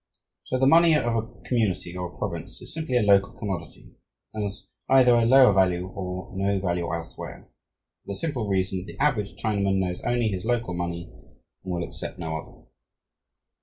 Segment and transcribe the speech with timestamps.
[0.45, 3.93] So the money of a community or a province is simply a local commodity
[4.33, 8.91] and has either a lower value or no value elsewhere, for the simple reason that
[8.91, 11.11] the average Chinaman knows only his local money
[11.63, 12.61] and will accept no other.